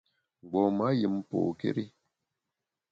[0.41, 1.85] Mgbom-a yùm pôkéri.